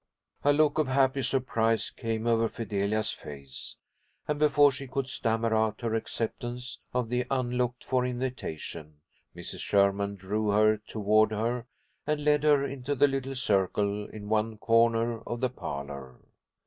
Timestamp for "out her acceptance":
5.53-6.79